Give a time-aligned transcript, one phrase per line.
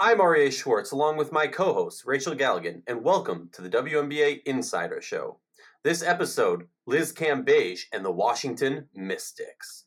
[0.00, 4.42] I'm Aryeh Schwartz, along with my co host, Rachel Galligan, and welcome to the WNBA
[4.44, 5.40] Insider Show.
[5.82, 9.86] This episode, Liz Cambage and the Washington Mystics.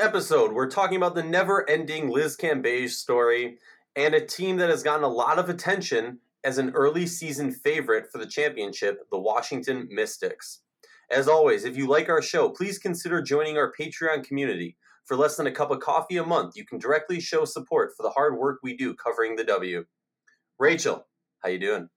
[0.00, 3.58] Episode, we're talking about the never ending Liz Cambage story
[3.94, 8.10] and a team that has gotten a lot of attention as an early season favorite
[8.10, 10.62] for the championship, the Washington Mystics.
[11.10, 14.76] As always, if you like our show, please consider joining our Patreon community.
[15.04, 18.02] For less than a cup of coffee a month, you can directly show support for
[18.02, 19.84] the hard work we do covering the W.
[20.58, 21.06] Rachel,
[21.40, 21.88] how you doing?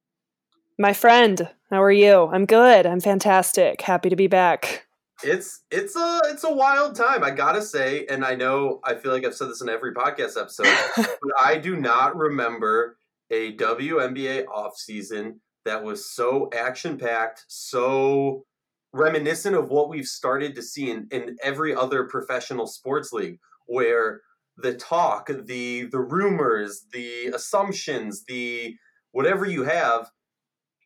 [0.78, 2.28] My friend, how are you?
[2.34, 2.86] I'm good.
[2.86, 3.82] I'm fantastic.
[3.82, 4.88] Happy to be back
[5.24, 9.12] it's it's a it's a wild time i gotta say and i know i feel
[9.12, 12.98] like i've said this in every podcast episode but i do not remember
[13.32, 18.46] a WNBA offseason that was so action packed so
[18.92, 24.22] reminiscent of what we've started to see in, in every other professional sports league where
[24.58, 28.76] the talk the the rumors the assumptions the
[29.12, 30.12] whatever you have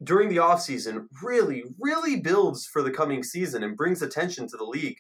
[0.04, 4.64] during the offseason really, really builds for the coming season and brings attention to the
[4.64, 4.98] league.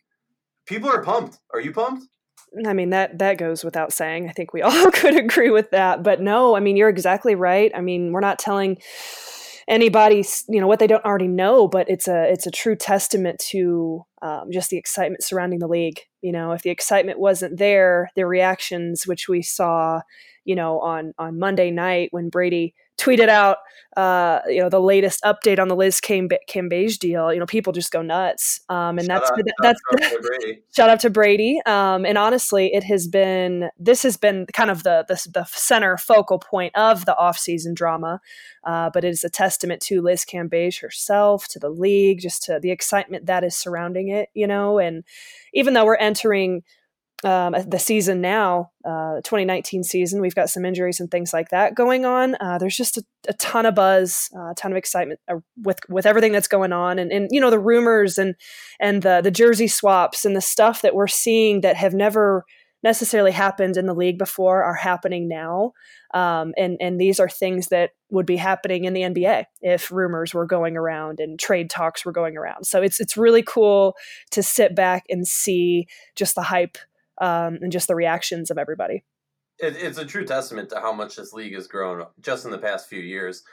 [0.65, 1.39] People are pumped.
[1.53, 2.05] Are you pumped?
[2.65, 4.29] I mean that that goes without saying.
[4.29, 6.03] I think we all could agree with that.
[6.03, 7.71] But no, I mean you're exactly right.
[7.75, 8.77] I mean, we're not telling
[9.67, 13.37] anybody you know what they don't already know but it's a it's a true testament
[13.37, 18.09] to um, just the excitement surrounding the league you know if the excitement wasn't there
[18.15, 19.99] the reactions which we saw
[20.45, 23.57] you know on on monday night when brady tweeted out,
[23.95, 27.91] uh, you know, the latest update on the Liz Cambage deal, you know, people just
[27.91, 28.59] go nuts.
[28.69, 30.45] Um, and shout that's, out, that's, that's
[30.75, 31.59] shout out to Brady.
[31.65, 35.97] Um, and honestly, it has been, this has been kind of the, the, the center
[35.97, 38.21] focal point of the offseason drama.
[38.63, 42.59] Uh, but it is a testament to Liz Cambage herself, to the league, just to
[42.61, 45.03] the excitement that is surrounding it, you know, and
[45.53, 46.63] even though we're entering
[47.23, 50.21] um, the season now, uh, 2019 season.
[50.21, 52.35] We've got some injuries and things like that going on.
[52.39, 55.79] Uh, there's just a, a, ton of buzz, uh, a ton of excitement uh, with
[55.89, 58.35] with everything that's going on, and, and you know the rumors and
[58.79, 62.45] and the the jersey swaps and the stuff that we're seeing that have never
[62.83, 65.71] necessarily happened in the league before are happening now.
[66.13, 70.33] Um, and and these are things that would be happening in the NBA if rumors
[70.33, 72.65] were going around and trade talks were going around.
[72.65, 73.95] So it's it's really cool
[74.31, 76.77] to sit back and see just the hype
[77.19, 79.03] um, and just the reactions of everybody.
[79.59, 82.57] It, it's a true testament to how much this league has grown just in the
[82.57, 83.43] past few years.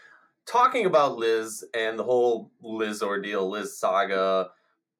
[0.46, 4.50] Talking about Liz and the whole Liz ordeal, Liz saga,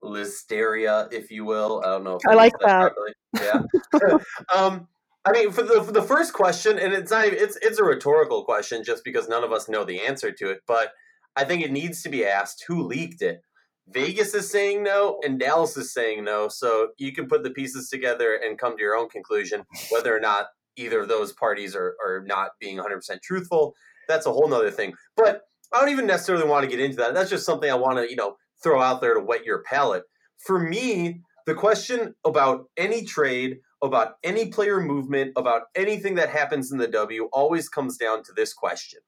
[0.02, 1.82] Listeria, if you will.
[1.84, 2.18] I don't know.
[2.28, 2.92] I like that.
[3.34, 3.62] Yeah.
[4.54, 4.88] um,
[5.24, 8.44] I mean, for the for the first question, and it's not it's it's a rhetorical
[8.44, 10.60] question, just because none of us know the answer to it.
[10.66, 10.92] But
[11.34, 13.40] I think it needs to be asked: Who leaked it?
[13.88, 16.48] Vegas is saying no and Dallas is saying no.
[16.48, 20.20] So you can put the pieces together and come to your own conclusion whether or
[20.20, 20.46] not
[20.76, 23.74] either of those parties are, are not being 100% truthful.
[24.08, 24.94] That's a whole nother thing.
[25.16, 25.42] But
[25.72, 27.14] I don't even necessarily want to get into that.
[27.14, 30.04] That's just something I want to, you know, throw out there to wet your palate.
[30.38, 36.72] For me, the question about any trade, about any player movement, about anything that happens
[36.72, 39.00] in the W always comes down to this question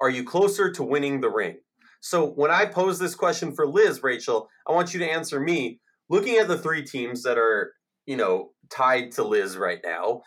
[0.00, 1.58] Are you closer to winning the ring?
[2.02, 5.80] So when I pose this question for Liz, Rachel, I want you to answer me.
[6.10, 7.72] Looking at the three teams that are,
[8.06, 10.22] you know, tied to Liz right now,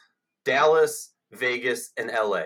[0.46, 2.44] Dallas, Vegas, and LA.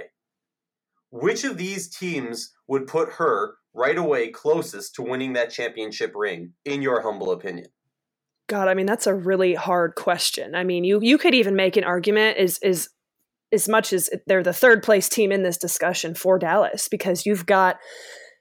[1.11, 6.53] Which of these teams would put her right away closest to winning that championship ring,
[6.65, 7.67] in your humble opinion?
[8.47, 10.55] God, I mean that's a really hard question.
[10.55, 12.89] I mean, you you could even make an argument is is
[13.51, 17.45] as much as they're the third place team in this discussion for Dallas because you've
[17.45, 17.77] got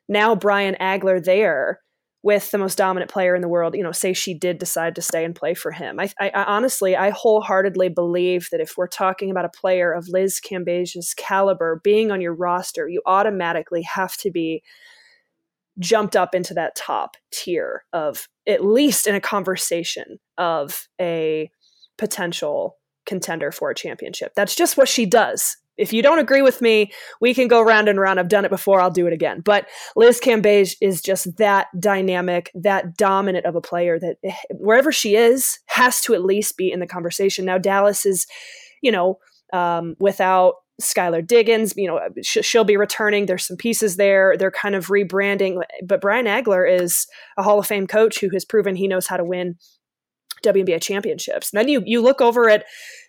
[0.09, 1.81] now Brian Agler there
[2.23, 5.03] with the most dominant player in the world, you know, say she did decide to
[5.03, 6.01] stay and play for him.
[6.01, 10.09] I, I, I, honestly, I wholeheartedly believe that if we're talking about a player of
[10.09, 14.63] Liz Cambage's caliber being on your roster, you automatically have to be
[15.79, 21.49] jumped up into that top tier of at least in a conversation of a
[21.99, 22.77] potential
[23.07, 24.33] contender for a championship.
[24.35, 27.89] That's just what she does if you don't agree with me, we can go round
[27.89, 28.21] and round.
[28.21, 28.81] I've done it before.
[28.81, 29.41] I'll do it again.
[29.41, 34.93] But Liz Cambage is just that dynamic, that dominant of a player that eh, wherever
[34.93, 37.45] she is has to at least be in the conversation.
[37.45, 38.27] Now Dallas is,
[38.83, 39.19] you know,
[39.53, 43.27] um, without Skylar Diggins, you know, sh- she'll be returning.
[43.27, 44.37] There's some pieces there.
[44.39, 45.61] They're kind of rebranding.
[45.85, 49.17] But Brian Agler is a Hall of Fame coach who has proven he knows how
[49.17, 49.57] to win
[50.43, 51.53] WNBA championships.
[51.53, 52.65] And then you you look over at,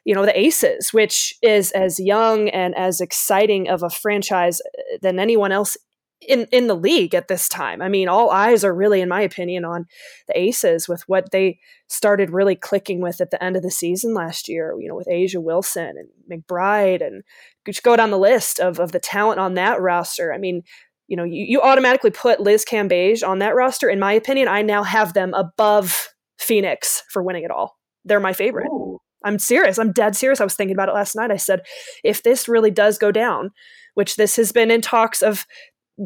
[0.06, 4.98] you know, the Aces, which is as young and as exciting of a franchise uh,
[5.02, 5.78] than anyone else
[6.28, 7.82] in in the league at this time.
[7.82, 9.86] I mean, all eyes are really, in my opinion, on
[10.28, 14.14] the Aces with what they started really clicking with at the end of the season
[14.14, 14.76] last year.
[14.80, 17.24] You know, with A'ja Wilson and McBride, and
[17.66, 20.34] just go down the list of of the talent on that roster.
[20.34, 20.64] I mean.
[21.12, 23.90] You know, you, you automatically put Liz Cambage on that roster.
[23.90, 27.78] In my opinion, I now have them above Phoenix for winning it all.
[28.06, 28.68] They're my favorite.
[28.68, 29.00] Ooh.
[29.24, 29.78] I'm serious.
[29.78, 30.40] I'm dead serious.
[30.40, 31.32] I was thinking about it last night.
[31.32, 31.62] I said,
[32.04, 33.52] if this really does go down,
[33.96, 35.46] which this has been in talks of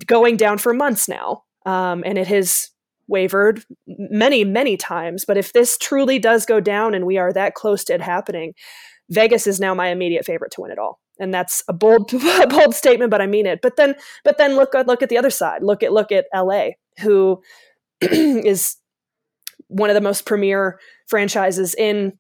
[0.06, 2.72] going down for months now, um, and it has
[3.08, 5.26] wavered many, many times.
[5.26, 8.54] But if this truly does go down and we are that close to it happening,
[9.10, 11.00] Vegas is now my immediate favorite to win it all.
[11.20, 12.12] And that's a bold,
[12.50, 13.60] bold statement, but I mean it.
[13.62, 15.62] But then, but then look, look at the other side.
[15.62, 16.70] Look at, look at LA,
[17.00, 17.42] who
[18.02, 18.78] is
[19.68, 22.14] one of the most premier franchises in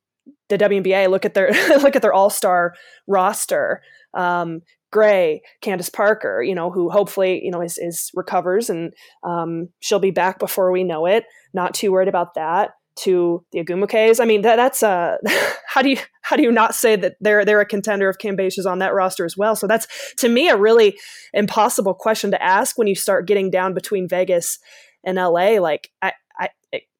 [0.49, 1.09] the WNBA.
[1.09, 2.73] Look at their, look at their all star
[3.07, 3.81] roster.
[4.13, 4.61] Um,
[4.91, 8.93] Gray, Candace Parker, you know, who hopefully, you know, is, is recovers and
[9.23, 11.25] um, she'll be back before we know it.
[11.51, 12.71] Not too worried about that.
[12.97, 14.19] To the Ogwumikes.
[14.19, 15.17] I mean, that, that's uh,
[15.67, 18.67] how do you how do you not say that they're they're a contender if Cambage's
[18.67, 19.55] on that roster as well?
[19.55, 19.87] So that's
[20.17, 20.95] to me a really
[21.33, 24.59] impossible question to ask when you start getting down between Vegas
[25.03, 25.59] and LA.
[25.59, 26.13] Like I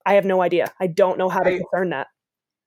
[0.05, 0.71] I I have no idea.
[0.79, 2.07] I don't know how to I, discern that.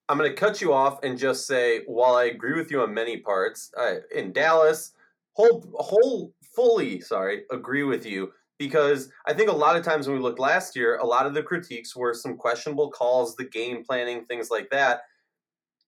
[0.09, 2.95] I'm going to cut you off and just say, while I agree with you on
[2.95, 4.93] many parts, uh, in Dallas,
[5.33, 10.17] whole whole fully sorry agree with you because I think a lot of times when
[10.17, 13.85] we looked last year, a lot of the critiques were some questionable calls, the game
[13.85, 15.03] planning, things like that.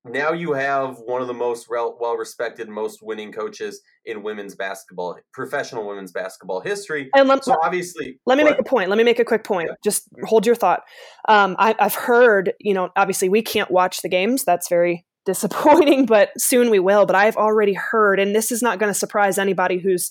[0.05, 5.19] Now you have one of the most well respected, most winning coaches in women's basketball,
[5.33, 7.11] professional women's basketball history.
[7.15, 8.53] And let, so obviously, let me what?
[8.53, 8.89] make a point.
[8.89, 9.69] Let me make a quick point.
[9.69, 9.75] Yeah.
[9.83, 10.83] Just hold your thought.
[11.29, 14.45] Um, I, I've heard, you know, obviously we can't watch the games.
[14.45, 17.05] That's very disappointing, but soon we will.
[17.05, 20.11] But I've already heard, and this is not going to surprise anybody who's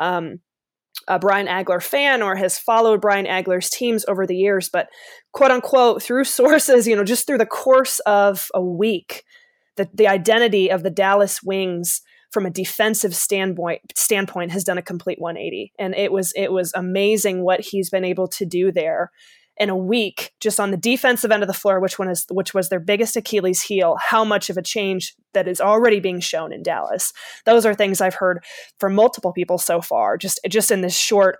[0.00, 0.40] um,
[1.08, 4.88] a Brian Agler fan or has followed Brian Agler's teams over the years, but
[5.32, 9.24] quote unquote, through sources, you know, just through the course of a week,
[9.76, 12.02] the, the identity of the Dallas Wings
[12.32, 16.72] from a defensive standpoint standpoint has done a complete 180 and it was it was
[16.74, 19.12] amazing what he's been able to do there
[19.56, 22.54] in a week just on the defensive end of the floor which one is which
[22.54, 26.52] was their biggest achilles heel how much of a change that is already being shown
[26.52, 27.12] in dallas
[27.44, 28.44] those are things i've heard
[28.78, 31.38] from multiple people so far just just in this short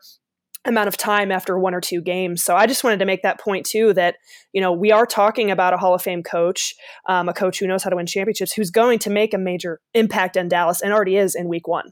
[0.64, 2.42] amount of time after one or two games.
[2.42, 4.16] So I just wanted to make that point too that,
[4.52, 6.74] you know, we are talking about a Hall of Fame coach,
[7.08, 9.80] um, a coach who knows how to win championships, who's going to make a major
[9.92, 11.90] impact in Dallas and already is in week one.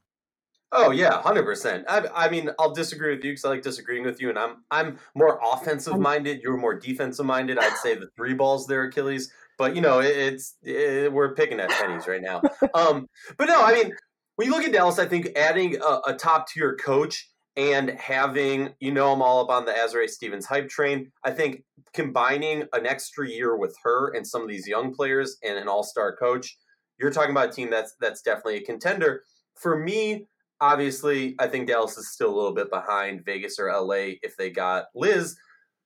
[0.75, 1.85] Oh yeah, hundred percent.
[1.87, 4.65] I, I mean, I'll disagree with you because I like disagreeing with you, and I'm
[4.71, 6.41] I'm more offensive minded.
[6.43, 7.59] You're more defensive minded.
[7.59, 9.31] I'd say the three balls there, Achilles.
[9.59, 12.41] But you know, it, it's it, we're picking at pennies right now.
[12.75, 13.93] Um, but no, I mean,
[14.37, 18.71] when you look at Dallas, I think adding a, a top tier coach and having
[18.81, 21.13] you know I'm all up on the Azurá Stevens hype train.
[21.23, 25.59] I think combining an extra year with her and some of these young players and
[25.59, 26.57] an all star coach,
[26.99, 29.23] you're talking about a team that's that's definitely a contender.
[29.55, 30.29] For me,
[30.63, 34.49] obviously, I think Dallas is still a little bit behind Vegas or LA if they
[34.49, 35.37] got Liz.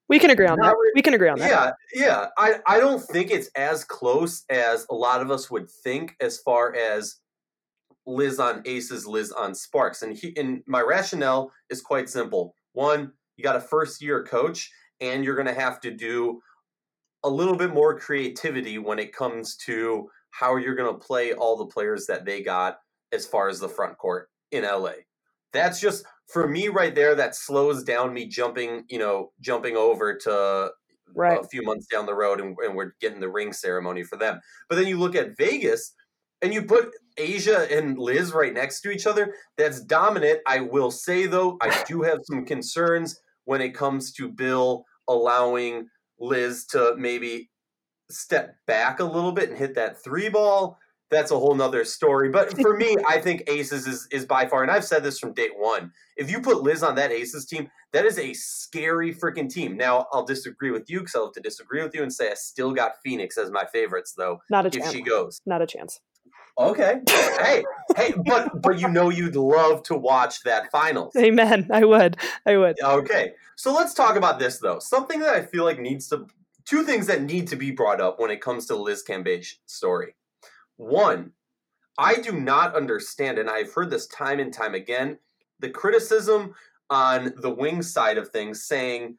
[0.09, 0.77] We can agree on that.
[0.95, 1.75] We can agree on that.
[1.93, 2.27] Yeah, yeah.
[2.39, 6.39] I, I don't think it's as close as a lot of us would think as
[6.39, 7.17] far as
[8.07, 10.03] Liz on Aces, Liz on Sparks.
[10.03, 12.55] And he, and my rationale is quite simple.
[12.75, 14.71] One, you got a first year coach,
[15.01, 16.41] and you're going to have to do
[17.25, 21.57] a little bit more creativity when it comes to how you're going to play all
[21.57, 22.79] the players that they got
[23.11, 24.93] as far as the front court in LA.
[25.53, 27.15] That's just for me right there.
[27.15, 30.71] That slows down me jumping, you know, jumping over to
[31.15, 31.39] right.
[31.39, 34.41] a few months down the road, and, and we're getting the ring ceremony for them.
[34.69, 35.93] But then you look at Vegas,
[36.43, 39.35] and you put A'ja and Liz right next to each other.
[39.57, 40.41] That's dominant.
[40.47, 45.89] I will say though, I do have some concerns when it comes to Bill allowing
[46.19, 47.51] Liz to maybe
[48.11, 50.79] step back a little bit and hit that three ball
[51.11, 52.29] that's a whole nother story.
[52.31, 55.33] But for me, I think Aces is, is by far, and I've said this from
[55.33, 55.93] day one.
[56.17, 59.77] If you put Liz on that Aces team, that is a scary freaking team.
[59.77, 62.35] Now, I'll disagree with you because I'll have to disagree with you and say I
[62.35, 64.41] still got Phoenix as my favorites, though.
[64.51, 64.93] Not a if chance.
[64.93, 65.41] she goes.
[65.47, 66.01] Not a chance.
[66.59, 67.01] Okay.
[67.07, 67.63] hey,
[67.97, 71.15] hey, but but you know you'd love to watch that finals.
[71.19, 71.69] Amen.
[71.71, 72.17] I would.
[72.47, 72.81] I would.
[72.83, 73.33] Okay.
[73.57, 74.79] So let's talk about this though.
[74.79, 76.27] Something that I feel like needs to
[76.65, 80.15] two things that need to be brought up when it comes to Liz Cambage story.
[80.77, 81.33] One,
[81.99, 85.19] I do not understand, and I've heard this time and time again,
[85.61, 86.55] the criticism
[86.91, 89.17] on the wing side of things saying,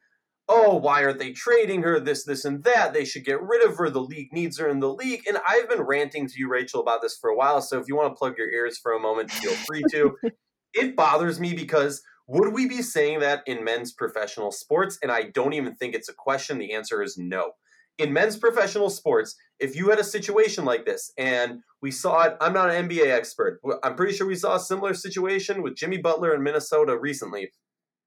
[0.48, 2.00] oh, why aren't they trading her?
[2.00, 2.94] This, this, and that.
[2.94, 3.90] They should get rid of her.
[3.90, 5.22] The league needs her in the league.
[5.28, 7.60] And I've been ranting to you, Rachel, about this for a while.
[7.60, 10.16] So if you want to plug your ears for a moment, feel free to.
[10.74, 14.98] it bothers me because would we be saying that in men's professional sports?
[15.02, 16.58] And I don't even think it's a question.
[16.58, 17.52] The answer is no.
[17.98, 22.36] In men's professional sports, if you had a situation like this and we saw it,
[22.40, 23.60] I'm not an NBA expert.
[23.82, 27.50] I'm pretty sure we saw a similar situation with Jimmy Butler in Minnesota recently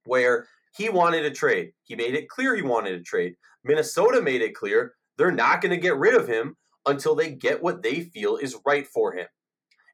[0.06, 1.72] where he wanted a trade.
[1.84, 3.36] He made it clear he wanted a trade.
[3.64, 6.56] Minnesota made it clear they're not going to get rid of him
[6.86, 9.28] until they get what they feel is right for him.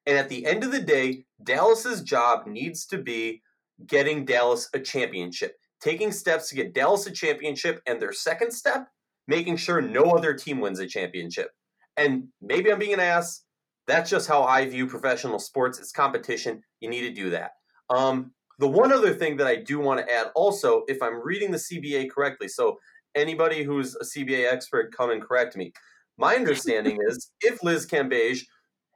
[0.05, 3.41] And at the end of the day, Dallas's job needs to be
[3.85, 8.87] getting Dallas a championship, taking steps to get Dallas a championship, and their second step,
[9.27, 11.49] making sure no other team wins a championship.
[11.97, 13.43] And maybe I'm being an ass.
[13.87, 15.79] That's just how I view professional sports.
[15.79, 16.61] It's competition.
[16.79, 17.51] You need to do that.
[17.89, 21.51] Um, the one other thing that I do want to add also, if I'm reading
[21.51, 22.77] the CBA correctly, so
[23.15, 25.71] anybody who's a CBA expert, come and correct me.
[26.17, 28.41] My understanding is if Liz Cambage,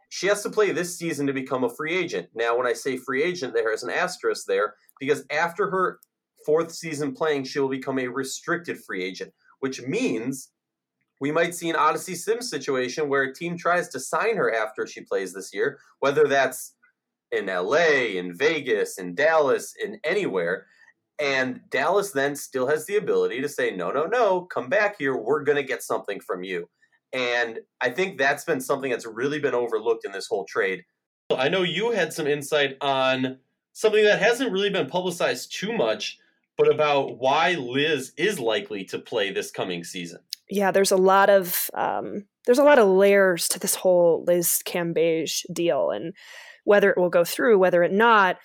[0.09, 2.27] she has to play this season to become a free agent.
[2.35, 5.99] Now, when I say free agent, there is an asterisk there because after her
[6.45, 9.31] fourth season playing, she will become a restricted free agent,
[9.61, 10.49] which means
[11.19, 14.85] we might see an Odyssey Sims situation where a team tries to sign her after
[14.85, 16.73] she plays this year, whether that's
[17.31, 20.65] in LA, in Vegas, in Dallas, in anywhere.
[21.19, 25.15] And Dallas then still has the ability to say, no, no, no, come back here.
[25.15, 26.67] We're going to get something from you.
[27.13, 30.83] And I think that's been something that's really been overlooked in this whole trade.
[31.29, 33.37] I know you had some insight on
[33.73, 36.17] something that hasn't really been publicized too much,
[36.57, 40.19] but about why Liz is likely to play this coming season.
[40.49, 44.61] Yeah, there's a lot of um, there's a lot of layers to this whole Liz
[44.65, 46.13] Cambage deal, and
[46.63, 48.37] whether it will go through, whether it not.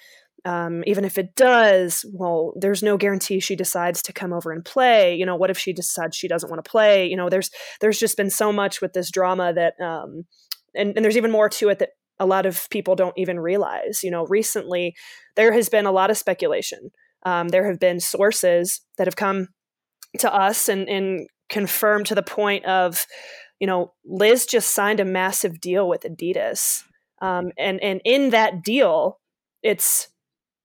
[0.45, 4.65] Um, even if it does, well, there's no guarantee she decides to come over and
[4.65, 5.17] play.
[5.17, 7.09] You know, what if she decides she doesn't want to play?
[7.09, 10.25] You know, there's there's just been so much with this drama that, um,
[10.73, 14.05] and, and there's even more to it that a lot of people don't even realize.
[14.05, 14.95] You know, recently
[15.35, 16.93] there has been a lot of speculation.
[17.27, 19.49] Um, there have been sources that have come
[20.21, 23.07] to us and, and confirmed to the point of,
[23.61, 26.83] you know, Liz just signed a massive deal with Adidas
[27.21, 29.21] um, and and in that deal,
[29.63, 30.09] it's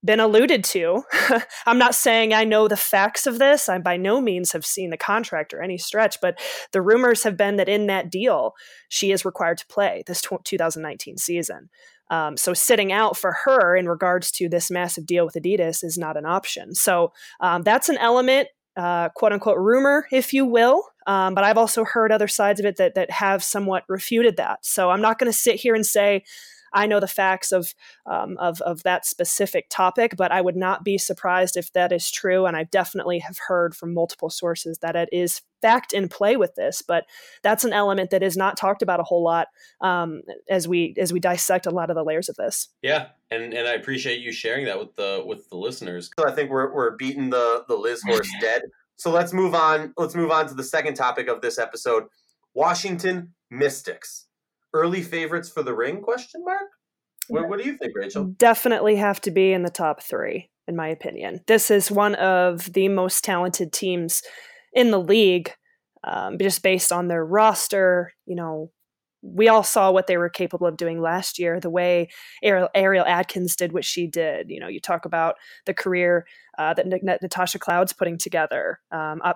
[0.03, 1.03] been alluded to.
[1.65, 3.69] I'm not saying I know the facts of this.
[3.69, 6.39] I by no means have seen the contract or any stretch, but
[6.71, 8.53] the rumors have been that in that deal,
[8.89, 11.69] she is required to play this 2019 season.
[12.11, 15.97] Um, so sitting out for her in regards to this massive deal with Adidas is
[15.97, 16.75] not an option.
[16.75, 20.83] So um, that's an element, uh, quote unquote, rumor, if you will.
[21.07, 24.59] Um, but I've also heard other sides of it that that have somewhat refuted that.
[24.63, 26.23] So I'm not going to sit here and say
[26.73, 27.73] I know the facts of,
[28.05, 32.11] um, of of that specific topic, but I would not be surprised if that is
[32.11, 32.45] true.
[32.45, 36.55] And I definitely have heard from multiple sources that it is fact in play with
[36.55, 36.81] this.
[36.81, 37.05] But
[37.43, 39.47] that's an element that is not talked about a whole lot
[39.81, 42.69] um, as we as we dissect a lot of the layers of this.
[42.81, 46.09] Yeah, and and I appreciate you sharing that with the with the listeners.
[46.19, 48.63] So I think we're we're beating the the Liz horse dead.
[48.95, 49.93] So let's move on.
[49.97, 52.05] Let's move on to the second topic of this episode:
[52.53, 54.27] Washington Mystics
[54.73, 56.01] early favorites for the ring?
[56.01, 56.69] Question mark.
[57.27, 58.25] What, what do you think, Rachel?
[58.25, 61.41] Definitely have to be in the top three, in my opinion.
[61.47, 64.21] This is one of the most talented teams
[64.73, 65.53] in the league,
[66.03, 68.13] um, just based on their roster.
[68.25, 68.71] You know,
[69.21, 72.09] we all saw what they were capable of doing last year, the way
[72.41, 74.49] Ariel, Ariel Atkins did what she did.
[74.49, 75.35] You know, you talk about
[75.65, 76.25] the career
[76.57, 78.79] uh, that Natasha Cloud's putting together.
[78.91, 79.33] Um, I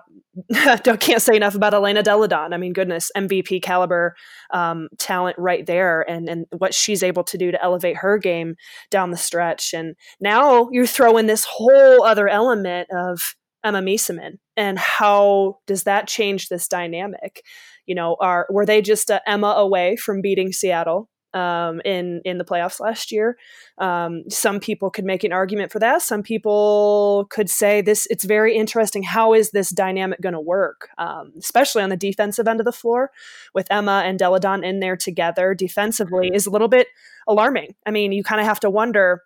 [1.00, 4.14] can't say enough about Elena Delle Donne I mean, goodness, MVP caliber
[4.50, 8.56] um, talent right there, and and what she's able to do to elevate her game
[8.90, 9.72] down the stretch.
[9.72, 15.84] And now you throw in this whole other element of Emma Meesseman, and how does
[15.84, 17.42] that change this dynamic?
[17.86, 22.38] You know, are were they just a Emma away from beating Seattle um, in in
[22.38, 23.36] the playoffs last year?
[23.78, 26.02] Um, some people could make an argument for that.
[26.02, 28.06] Some people could say this.
[28.10, 29.02] It's very interesting.
[29.02, 32.72] How is this dynamic going to work, um, especially on the defensive end of the
[32.72, 33.10] floor,
[33.54, 36.88] with Emma and Delle Donne in there together defensively is a little bit
[37.28, 37.74] alarming.
[37.86, 39.22] I mean, you kind of have to wonder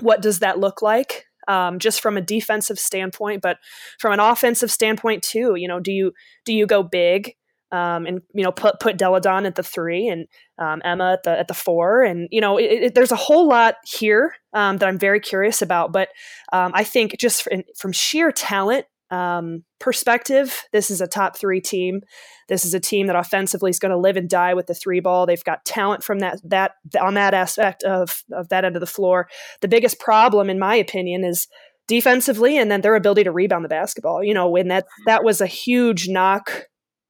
[0.00, 3.58] what does that look like um, just from a defensive standpoint, but
[3.98, 5.54] from an offensive standpoint too.
[5.56, 6.12] You know, do you
[6.44, 7.34] do you go big
[7.72, 10.26] um, and you know put put Delle Donne at the three and
[10.58, 13.48] um, Emma at the at the four, and you know it, it, there's a whole
[13.48, 15.92] lot here um, that I'm very curious about.
[15.92, 16.08] But
[16.52, 21.60] um, I think just from, from sheer talent um, perspective, this is a top three
[21.60, 22.02] team.
[22.48, 25.00] This is a team that offensively is going to live and die with the three
[25.00, 25.26] ball.
[25.26, 28.86] They've got talent from that that on that aspect of of that end of the
[28.86, 29.28] floor.
[29.60, 31.48] The biggest problem, in my opinion, is
[31.88, 34.22] defensively, and then their ability to rebound the basketball.
[34.22, 36.66] You know, when that that was a huge knock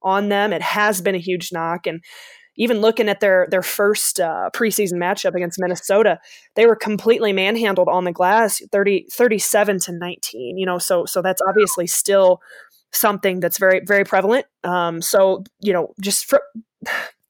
[0.07, 0.53] on them.
[0.53, 2.01] It has been a huge knock, and
[2.55, 6.19] even looking at their their first uh, preseason matchup against Minnesota,
[6.55, 10.57] they were completely manhandled on the glass, 30, 37 to 19.
[10.57, 12.39] You know, so so that's obviously still
[12.93, 14.45] something that's very very prevalent.
[14.63, 16.41] Um, so you know, just for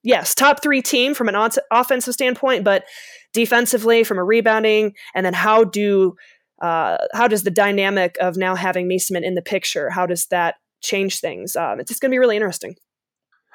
[0.03, 2.85] yes, top three team from an on- offensive standpoint, but
[3.33, 6.15] defensively from a rebounding, and then how do
[6.61, 10.55] uh, how does the dynamic of now having Meesseman in the picture, how does that
[10.81, 11.55] change things?
[11.55, 12.75] Um, it's just going to be really interesting.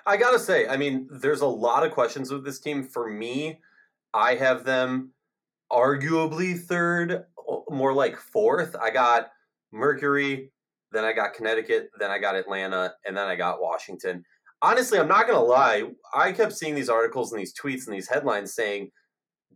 [0.06, 2.82] I gotta say, I mean, there's a lot of questions with this team.
[2.82, 3.60] For me,
[4.12, 5.12] I have them
[5.70, 7.24] arguably third,
[7.70, 8.74] more like fourth.
[8.80, 9.30] I got
[9.72, 10.50] Mercury,
[10.90, 14.24] then I got Connecticut, then I got Atlanta, and then I got Washington.
[14.60, 15.84] Honestly, I'm not gonna lie.
[16.14, 18.90] I kept seeing these articles and these tweets and these headlines saying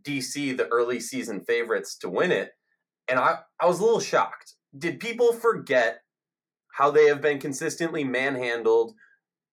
[0.03, 2.51] DC the early season favorites to win it,
[3.07, 4.53] and I I was a little shocked.
[4.77, 6.01] Did people forget
[6.77, 8.93] how they have been consistently manhandled?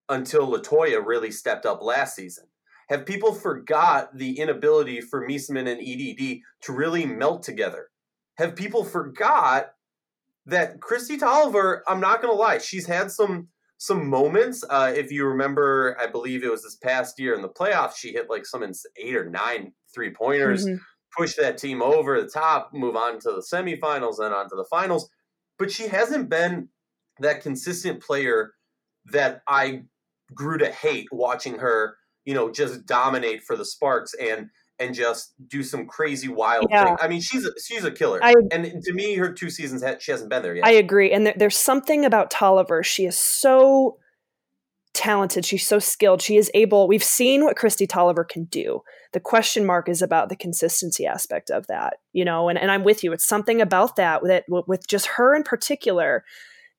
[0.09, 2.45] until Latoya really stepped up last season?
[2.91, 7.89] Have people forgot the inability for Meesseman and EDD to really melt together?
[8.37, 9.73] Have people forgot
[10.47, 11.81] that Kristi Toliver?
[11.89, 14.65] I'm not going to lie, she's had some some moments.
[14.71, 18.13] Uh, if you remember, I believe it was this past year in the playoffs, she
[18.13, 20.77] hit like some eight or nine three pointers, mm-hmm.
[21.17, 24.67] push that team over the top, move on to the semifinals and on to the
[24.71, 25.11] finals.
[25.59, 26.69] But she hasn't been
[27.21, 28.53] that consistent player
[29.13, 29.83] that I
[30.35, 34.49] grew to hate watching her, you know, just dominate for the Sparks and
[34.81, 36.85] and just do some crazy wild yeah.
[36.85, 36.97] thing.
[37.01, 38.19] I mean, she's a, she's a killer.
[38.23, 40.67] I, and to me, her two seasons she hasn't been there yet.
[40.67, 41.13] I agree.
[41.13, 42.85] And there, there's something about Toliver.
[42.85, 43.99] She is so
[44.95, 45.45] talented.
[45.45, 46.23] She's so skilled.
[46.23, 46.89] She is able.
[46.89, 48.83] We've seen what Kristi Toliver can do.
[49.13, 52.49] The question mark is about the consistency aspect of that, you know.
[52.49, 53.13] And, and I'm with you.
[53.13, 56.25] It's something about that that with just her in particular,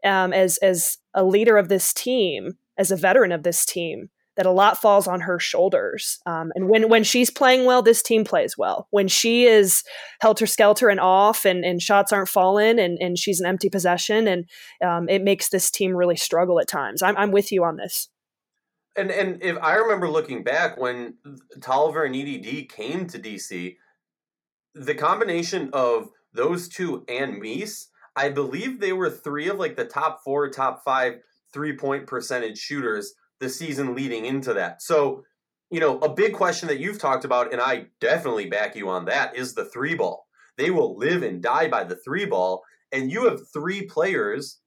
[0.06, 4.46] um, as as a leader of this team as a veteran of this team that
[4.46, 6.20] a lot falls on her shoulders.
[6.26, 8.88] Um, and when when she's playing well, this team plays well.
[8.92, 9.84] When she is
[10.20, 14.28] helter skelter and off, and, and shots aren't falling, and, and she's an empty possession,
[14.28, 14.46] and
[14.84, 17.02] um, it makes this team really struggle at times.
[17.02, 18.10] I'm, I'm with you on this.
[18.98, 21.16] And and if I remember looking back when
[21.60, 23.76] Toliver and EDD came to DC,
[24.74, 29.86] the combination of those two and Meese, I believe they were three of like the
[29.86, 31.20] top four, top five
[31.54, 34.82] three point percentage shooters the season leading into that.
[34.82, 35.24] So,
[35.70, 39.06] you know, a big question that you've talked about, and I definitely back you on
[39.06, 40.28] that, is the three ball.
[40.58, 42.64] They will live and die by the three ball.
[42.92, 44.60] And you have three players,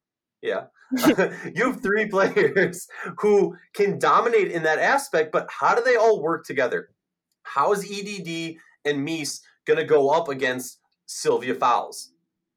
[0.43, 0.65] yeah,
[1.07, 2.87] you have three players
[3.19, 6.91] who can dominate in that aspect, but how do they all work together?
[7.43, 12.13] How is EDD and Meese going to go up against Sylvia Fowles?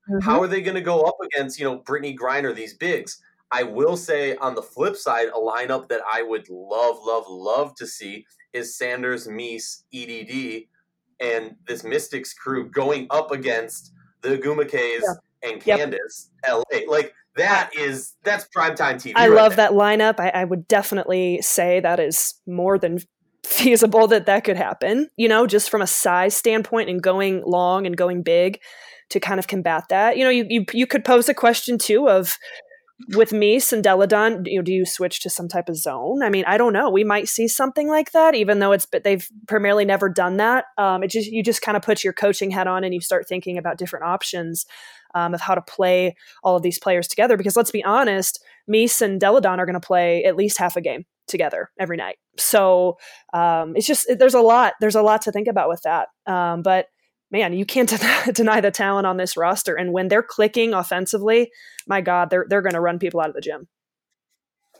[0.09, 0.19] Mm-hmm.
[0.19, 3.21] How are they going to go up against, you know, Brittney Griner, these bigs?
[3.51, 7.75] I will say on the flip side, a lineup that I would love, love, love
[7.75, 10.63] to see is Sanders, Meese, EDD,
[11.19, 15.49] and this Mystics crew going up against the Ogwumikes yeah.
[15.49, 16.63] and Candace yep.
[16.71, 16.79] LA.
[16.89, 19.13] Like that is that's primetime TV.
[19.15, 19.69] I right love there.
[19.69, 20.19] that lineup.
[20.19, 22.99] I, I would definitely say that is more than
[23.45, 25.09] feasible that that could happen.
[25.17, 28.59] You know, just from a size standpoint and going long and going big
[29.11, 30.17] to kind of combat that.
[30.17, 32.37] You know, you you, you could pose a question too of
[33.09, 36.21] with Meese and Delle Donne, you know, do you switch to some type of zone?
[36.23, 36.89] I mean, I don't know.
[36.89, 40.65] We might see something like that, even though it's but they've primarily never done that.
[40.77, 43.27] Um, it just you just kind of put your coaching hat on and you start
[43.27, 44.65] thinking about different options
[45.15, 47.37] um, of how to play all of these players together.
[47.37, 50.75] Because let's be honest, Meese and Delle Donne are going to play at least half
[50.75, 52.17] a game together every night.
[52.37, 52.97] So
[53.33, 56.09] um, it's just there's a lot there's a lot to think about with that.
[56.27, 56.87] Um, but
[57.31, 57.91] man, you can't
[58.33, 59.75] deny the talent on this roster.
[59.75, 61.51] And when they're clicking offensively,
[61.87, 63.67] my God, they're they're going to run people out of the gym.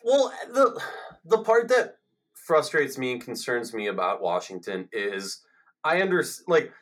[0.04, 0.82] Well, the
[1.26, 1.98] the part that
[2.34, 5.42] frustrates me and concerns me about Washington is
[5.84, 6.46] I understand.
[6.48, 6.74] Like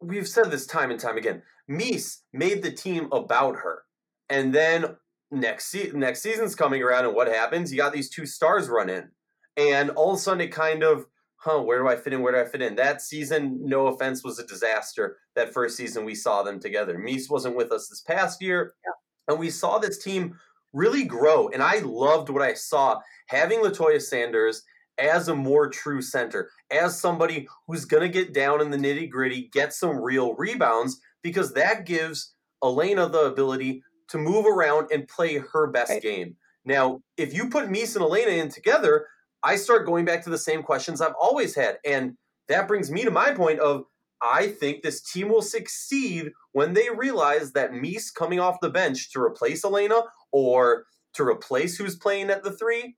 [0.00, 3.82] we've said this time and time again, Meese made the team about her,
[4.28, 4.96] and then
[5.30, 7.70] next se- next season's coming around, and what happens?
[7.70, 9.10] You got these two stars run in,
[9.56, 11.06] and all of a sudden it kind of
[11.44, 12.22] huh, where do I fit in?
[12.22, 12.74] Where do I fit in?
[12.76, 15.18] That season, no offense, was a disaster.
[15.36, 16.98] That first season we saw them together.
[16.98, 18.74] Meese wasn't with us this past year.
[18.84, 19.32] Yeah.
[19.32, 20.38] And we saw this team
[20.72, 21.48] really grow.
[21.48, 24.62] And I loved what I saw having Latoya Sanders
[24.98, 29.10] as a more true center, as somebody who's going to get down in the nitty
[29.10, 35.08] gritty, get some real rebounds, because that gives Elena the ability to move around and
[35.08, 36.02] play her best right.
[36.02, 36.36] game.
[36.64, 39.06] Now, if you put Meese and Elena in together,
[39.44, 41.78] I start going back to the same questions I've always had.
[41.84, 42.16] And
[42.48, 43.84] that brings me to my point of
[44.22, 49.12] I think this team will succeed when they realize that Meese coming off the bench
[49.12, 50.02] to replace Elena
[50.32, 52.96] or to replace who's playing at the three,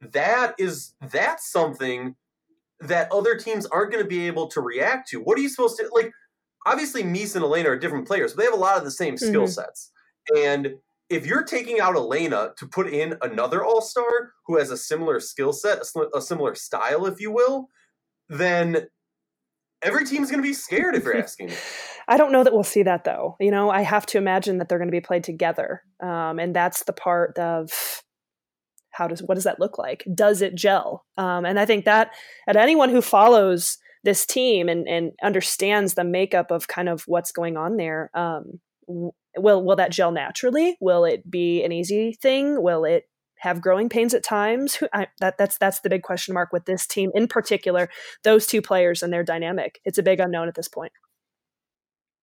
[0.00, 2.16] that is that's something
[2.80, 5.20] that other teams aren't going to be able to react to.
[5.20, 6.10] What are you supposed to like?
[6.64, 9.16] Obviously, Meese and Elena are different players, but they have a lot of the same
[9.16, 9.50] skill mm-hmm.
[9.50, 9.90] sets.
[10.36, 10.74] And
[11.08, 15.20] if you're taking out Elena to put in another All Star who has a similar
[15.20, 17.68] skill set, a, a similar style, if you will,
[18.28, 18.86] then
[19.82, 21.54] every team's going to be scared if you're asking me.
[22.08, 23.36] I don't know that we'll see that though.
[23.40, 26.54] You know, I have to imagine that they're going to be played together, um, and
[26.54, 28.02] that's the part of
[28.90, 30.04] how does what does that look like?
[30.14, 31.04] Does it gel?
[31.16, 32.10] Um, and I think that
[32.46, 37.32] at anyone who follows this team and, and understands the makeup of kind of what's
[37.32, 38.60] going on there, um,
[39.36, 40.76] will will that gel naturally?
[40.80, 42.62] Will it be an easy thing?
[42.62, 43.04] Will it
[43.38, 44.78] have growing pains at times?
[44.92, 47.88] I, that that's that's the big question mark with this team in particular.
[48.24, 49.80] Those two players and their dynamic.
[49.84, 50.92] It's a big unknown at this point.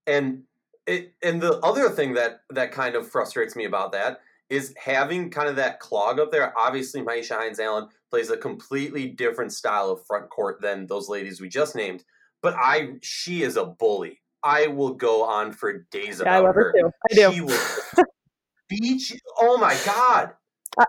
[0.08, 0.43] And
[0.88, 5.30] it and the other thing that that kind of frustrates me about that is having
[5.30, 6.58] kind of that clog up there.
[6.58, 11.39] Obviously, Myisha Hines Allen plays a completely different style of front court than those ladies
[11.39, 12.04] we just named.
[12.41, 14.22] But I, she is a bully.
[14.43, 16.73] I will go on for days about yeah, I love her.
[16.75, 16.91] her too.
[17.12, 17.34] I do.
[17.34, 18.06] She will
[18.69, 19.17] you.
[19.39, 20.32] Oh my god.
[20.78, 20.86] Uh,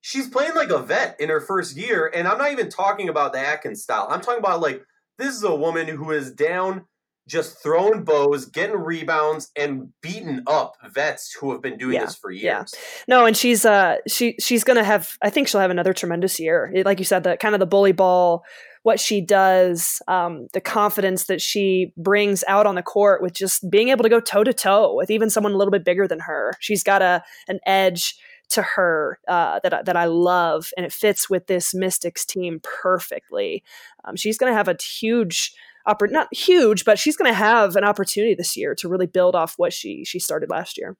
[0.00, 3.32] She's playing like a vet in her first year, and I'm not even talking about
[3.32, 4.06] the Atkins style.
[4.08, 4.84] I'm talking about like
[5.18, 6.86] this is a woman who is down
[7.28, 12.14] just throwing bows, getting rebounds, and beating up vets who have been doing yeah, this
[12.14, 12.42] for years.
[12.44, 12.64] Yeah.
[13.08, 16.72] No, and she's uh she she's gonna have I think she'll have another tremendous year.
[16.84, 18.44] Like you said, the kind of the bully ball,
[18.82, 23.68] what she does, um, the confidence that she brings out on the court with just
[23.68, 26.20] being able to go toe to toe with even someone a little bit bigger than
[26.20, 26.52] her.
[26.60, 28.16] She's got a an edge
[28.48, 33.64] to her uh, that that I love, and it fits with this Mystics team perfectly.
[34.04, 35.52] Um, she's going to have a huge
[35.86, 39.34] oppor- not huge, but she's going to have an opportunity this year to really build
[39.34, 40.96] off what she she started last year.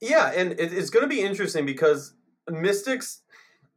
[0.00, 2.14] Yeah, and it's going to be interesting because
[2.50, 3.20] Mystics.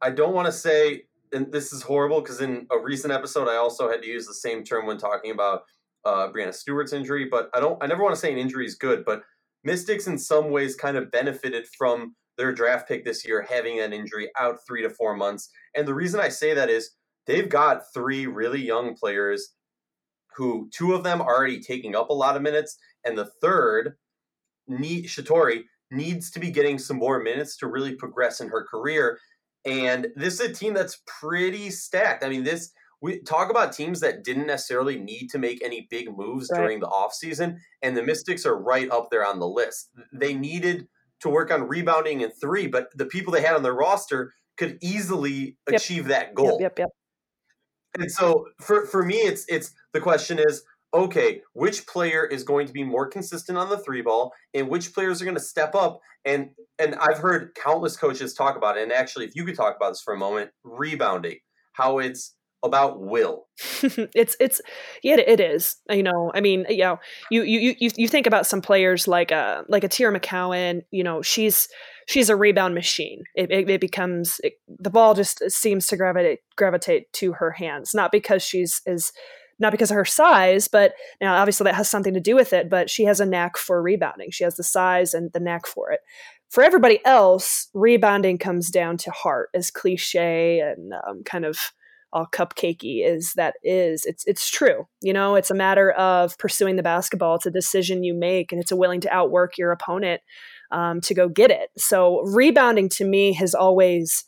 [0.01, 3.55] I don't want to say, and this is horrible because in a recent episode, I
[3.55, 5.61] also had to use the same term when talking about
[6.03, 7.27] uh, Breanna Stewart's injury.
[7.29, 7.81] But I don't.
[7.81, 9.21] I never want to say an injury is good, but
[9.63, 13.93] Mystics in some ways kind of benefited from their draft pick this year having an
[13.93, 15.49] injury out three to four months.
[15.75, 16.91] And the reason I say that is
[17.27, 19.53] they've got three really young players
[20.35, 23.95] who two of them are already taking up a lot of minutes, and the third,
[24.67, 29.19] need, Shatori, needs to be getting some more minutes to really progress in her career.
[29.65, 32.23] And this is a team that's pretty stacked.
[32.23, 36.15] I mean, this we talk about teams that didn't necessarily need to make any big
[36.15, 36.59] moves right.
[36.59, 39.89] during the offseason, and the Mystics are right up there on the list.
[40.13, 40.87] They needed
[41.21, 44.77] to work on rebounding and three, but the people they had on their roster could
[44.81, 45.79] easily yep.
[45.79, 46.57] achieve that goal.
[46.59, 46.89] Yep, yep, yep.
[47.97, 52.65] And so for for me, it's it's the question is okay, which player is going
[52.65, 55.75] to be more consistent on the three ball, and which players are going to step
[55.75, 55.99] up?
[56.23, 58.83] And and I've heard countless coaches talk about it.
[58.83, 61.37] And actually, if you could talk about this for a moment, rebounding,
[61.73, 62.34] how it's
[62.65, 63.45] about will.
[64.13, 64.61] it's it's
[65.01, 65.77] yeah it is.
[65.89, 66.99] You know, I mean, you know,
[67.31, 70.81] you you you you think about some players like a like a Teaira McCowan.
[70.91, 71.69] You know, she's
[72.05, 73.23] she's a rebound machine.
[73.35, 77.93] It, it, it becomes it, the ball just seems to gravitate gravitate to her hands,
[77.93, 79.11] not because she's is
[79.57, 82.69] not because of her size, but now obviously that has something to do with it.
[82.69, 84.31] But she has a knack for rebounding.
[84.31, 86.01] She has the size and the knack for it.
[86.49, 91.73] For everybody else, rebounding comes down to heart, as cliche and um, kind of
[92.15, 94.05] all cupcakey as that is.
[94.05, 94.87] It's it's true.
[95.01, 97.35] You know, it's a matter of pursuing the basketball.
[97.35, 100.21] It's a decision you make, and it's a willing to outwork your opponent
[100.71, 101.69] um, to go get it.
[101.77, 104.23] So rebounding to me has always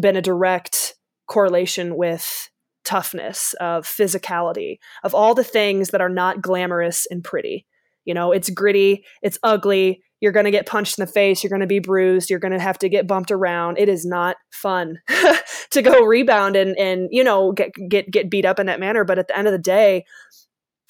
[0.00, 0.94] been a direct
[1.28, 2.48] correlation with
[2.84, 7.66] toughness, of physicality, of all the things that are not glamorous and pretty.
[8.06, 11.50] You know, it's gritty, it's ugly, you're going to get punched in the face, you're
[11.50, 13.78] going to be bruised, you're going to have to get bumped around.
[13.78, 15.00] It is not fun
[15.70, 19.04] to go rebound and and you know, get get get beat up in that manner,
[19.04, 20.04] but at the end of the day,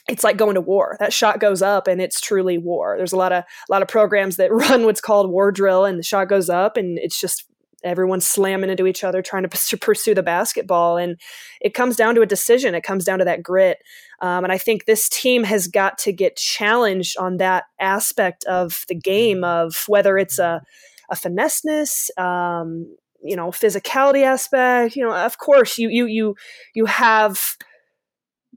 [0.09, 0.97] it's like going to war.
[1.01, 2.95] That shot goes up and it's truly war.
[2.97, 5.99] There's a lot of a lot of programs that run what's called war drill and
[5.99, 7.45] the shot goes up and it's just
[7.85, 11.17] everyone's slamming into each other trying to pursue the basketball and
[11.61, 13.79] it comes down to a decision it comes down to that grit
[14.21, 18.85] um, and i think this team has got to get challenged on that aspect of
[18.89, 20.63] the game of whether it's a,
[21.11, 22.87] a finesseness um,
[23.23, 26.35] you know physicality aspect you know of course you you you
[26.75, 27.57] you have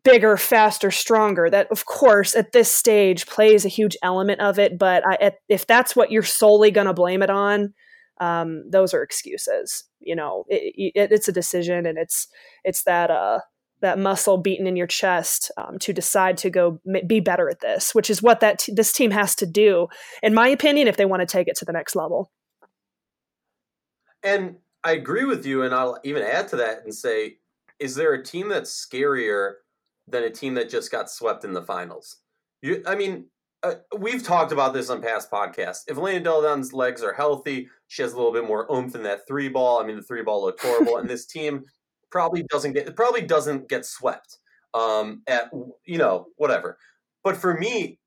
[0.04, 1.50] bigger, faster, stronger.
[1.50, 4.78] That, of course, at this stage plays a huge element of it.
[4.78, 7.74] But I, if that's what you're solely going to blame it on,
[8.20, 9.84] um, those are excuses.
[10.00, 12.28] You know, it, it, it's a decision, and it's
[12.64, 13.40] it's that uh,
[13.82, 17.94] that muscle beaten in your chest um, to decide to go be better at this,
[17.94, 19.88] which is what that t- this team has to do,
[20.24, 22.32] in my opinion, if they want to take it to the next level.
[24.24, 27.38] And I agree with you, and I'll even add to that and say,
[27.80, 29.54] is there a team that's scarier
[30.08, 32.18] than a team that just got swept in the finals?
[32.62, 33.26] You, I mean,
[33.64, 35.82] uh, we've talked about this on past podcasts.
[35.88, 39.04] If Elena Delle Donne's legs are healthy, she has a little bit more oomph in
[39.04, 39.82] that three ball.
[39.82, 41.64] I mean, the three ball looked horrible, and this team
[42.12, 44.38] probably doesn't get it probably doesn't get swept
[44.74, 45.52] um, at
[45.86, 46.78] you know whatever.
[47.24, 48.00] But for me,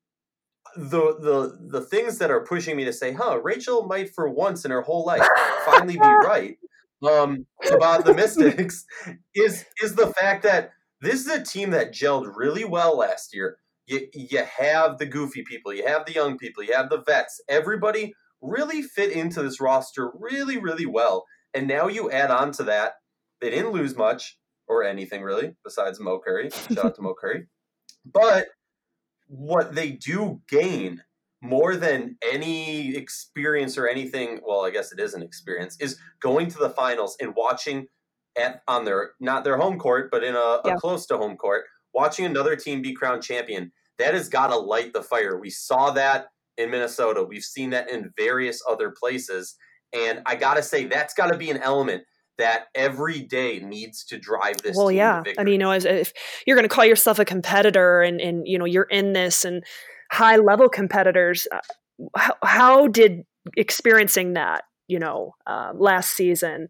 [0.75, 4.65] the the the things that are pushing me to say, "Huh, Rachel might for once
[4.65, 5.27] in her whole life
[5.65, 6.57] finally be right,"
[7.07, 8.85] um, about the Mystics
[9.33, 13.57] is is the fact that this is a team that gelled really well last year
[13.87, 17.41] you, you have the goofy people, you have the young people, you have the vets.
[17.47, 21.25] Everybody really fit into this roster really, really well.
[21.53, 22.93] And now you add on to that,
[23.41, 26.49] they didn't lose much or anything really besides Mo Currie.
[26.73, 27.47] Shout out to Mo Currie.
[28.05, 28.47] But
[29.27, 31.01] what they do gain
[31.41, 36.47] more than any experience or anything, well, I guess it is an experience, is going
[36.49, 37.87] to the finals and watching
[38.37, 40.73] at on their not their home court, but in a, yeah.
[40.73, 44.57] a close to home court, watching another team be crowned champion that has got to
[44.57, 45.39] light the fire.
[45.39, 47.23] We saw that in Minnesota.
[47.23, 49.55] We've seen that in various other places.
[49.93, 52.03] And I got to say, that's got to be an element
[52.37, 54.75] that every day needs to drive this.
[54.75, 55.23] Well, yeah.
[55.37, 56.13] I mean, you know, as, if
[56.45, 59.63] you're going to call yourself a competitor and, and, you know, you're in this and
[60.11, 61.59] high level competitors, uh,
[62.15, 63.23] how, how, did
[63.55, 66.67] experiencing that, you know, uh, last season,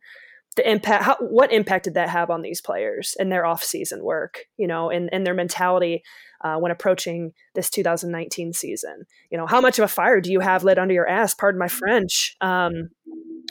[0.55, 4.45] the impact how, what impact did that have on these players and their off-season work
[4.57, 6.01] you know and, and their mentality
[6.43, 10.39] uh, when approaching this 2019 season you know how much of a fire do you
[10.39, 12.89] have lit under your ass pardon my french um,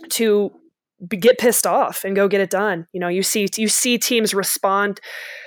[0.08, 0.50] to
[1.08, 4.34] get pissed off and go get it done you know you see you see teams
[4.34, 5.00] respond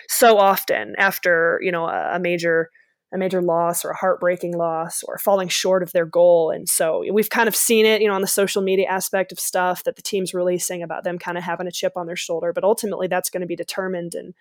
[0.10, 2.70] so often after you know a, a major
[3.14, 6.52] a major loss or a heartbreaking loss or falling short of their goal.
[6.52, 9.40] And so we've kind of seen it, you know, on the social media aspect of
[9.40, 12.52] stuff that the team's releasing about them kind of having a chip on their shoulder.
[12.52, 14.34] But ultimately, that's going to be determined in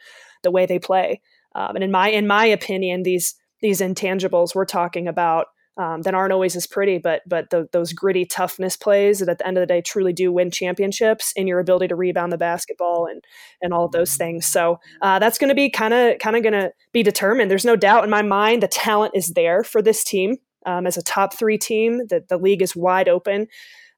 [0.42, 1.20] the way they play.
[1.54, 5.46] Um, and in my in my opinion, these these intangibles we're talking about
[5.78, 9.38] um, that aren't always as pretty, but but the, those gritty toughness plays that at
[9.38, 12.38] the end of the day truly do win championships, and your ability to rebound the
[12.38, 13.22] basketball and
[13.60, 14.24] and all of those mm-hmm.
[14.24, 14.46] things.
[14.46, 17.50] So uh, that's going to be kind of kind of going to be determined.
[17.50, 20.96] There's no doubt in my mind the talent is there for this team um, as
[20.96, 22.06] a top three team.
[22.08, 23.46] That the league is wide open.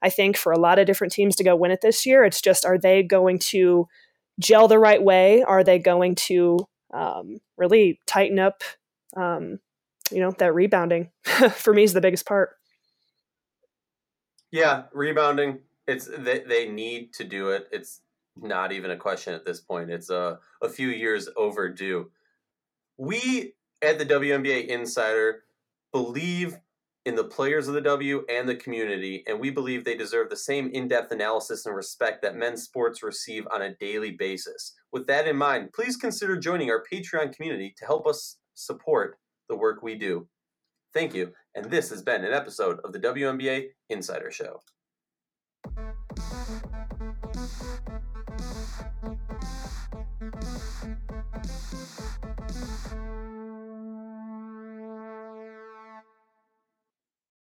[0.02, 2.24] I think for a lot of different teams to go win it this year.
[2.24, 3.86] It's just are they going to
[4.40, 5.42] gel the right way?
[5.42, 6.58] Are they going to
[6.92, 8.62] um, really tighten up
[9.16, 9.58] um,
[10.10, 11.10] you know that rebounding
[11.52, 12.50] for me is the biggest part.
[14.50, 15.60] Yeah, rebounding.
[15.86, 17.68] It's they, they need to do it.
[17.72, 18.00] It's
[18.36, 19.90] not even a question at this point.
[19.90, 22.10] It's a a few years overdue.
[22.96, 25.44] We at the WNBA Insider
[25.92, 26.58] believe
[27.04, 30.36] in the players of the W and the community, and we believe they deserve the
[30.36, 34.74] same in depth analysis and respect that men's sports receive on a daily basis.
[34.92, 39.16] With that in mind, please consider joining our Patreon community to help us support
[39.48, 40.28] the work we do.
[40.94, 44.60] Thank you, and this has been an episode of the WNBA Insider Show.